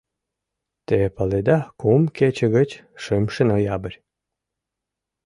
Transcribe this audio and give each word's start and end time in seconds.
Те 0.87 0.99
паледа, 1.15 1.59
кум 1.79 2.03
кече 2.17 2.47
гыч— 2.55 2.69
шымше 3.03 3.43
ноябрь. 3.51 3.97